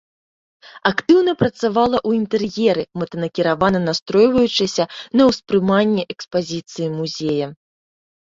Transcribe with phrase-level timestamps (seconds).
[0.91, 4.87] Актыўна працавала ў інтэр'еры, мэтанакіравана настройваючы
[5.21, 7.47] на ўспрыманне экспазіцыі музея.